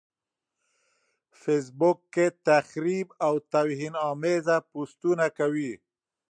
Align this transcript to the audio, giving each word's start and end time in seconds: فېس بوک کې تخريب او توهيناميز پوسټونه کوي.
فېس 1.39 1.65
بوک 1.79 1.99
کې 2.13 2.25
تخريب 2.47 3.07
او 3.25 3.33
توهيناميز 3.51 4.47
پوسټونه 4.71 5.25
کوي. 5.37 5.73